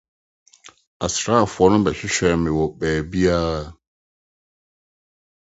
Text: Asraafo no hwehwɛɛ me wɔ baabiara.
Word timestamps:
Asraafo 1.05 1.61
no 1.69 1.77
hwehwɛɛ 1.97 2.31
me 2.41 2.49
wɔ 2.57 2.65
baabiara. 2.79 3.69